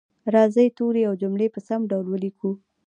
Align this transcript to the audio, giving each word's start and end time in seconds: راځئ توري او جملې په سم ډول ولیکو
راځئ 0.33 0.67
توري 0.77 1.01
او 1.09 1.13
جملې 1.21 1.47
په 1.53 1.59
سم 1.67 1.81
ډول 1.91 2.05
ولیکو 2.09 2.51